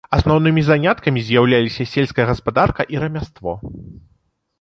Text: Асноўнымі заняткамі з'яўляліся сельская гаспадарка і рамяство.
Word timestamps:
Асноўнымі 0.15 0.61
заняткамі 0.69 1.21
з'яўляліся 1.27 1.87
сельская 1.93 2.25
гаспадарка 2.31 2.81
і 2.95 3.03
рамяство. 3.05 3.51